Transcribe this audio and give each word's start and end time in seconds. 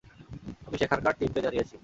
আমি 0.67 0.77
সেখানকার 0.77 1.13
টিমকে 1.19 1.41
জানিয়েছি। 1.45 1.75